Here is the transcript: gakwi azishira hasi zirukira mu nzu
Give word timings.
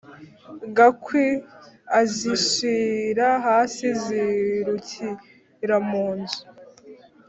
gakwi 0.77 1.25
azishira 1.99 3.27
hasi 3.45 3.87
zirukira 4.03 5.75
mu 5.89 6.05
nzu 6.19 6.41